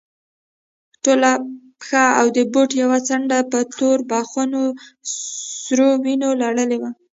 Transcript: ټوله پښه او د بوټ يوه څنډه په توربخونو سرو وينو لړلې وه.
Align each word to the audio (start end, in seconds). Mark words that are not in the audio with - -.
ټوله 1.03 1.31
پښه 1.79 2.03
او 2.19 2.25
د 2.35 2.37
بوټ 2.53 2.69
يوه 2.81 2.99
څنډه 3.07 3.39
په 3.51 3.59
توربخونو 3.77 4.61
سرو 5.63 5.89
وينو 6.03 6.29
لړلې 6.41 6.77
وه. 6.81 6.91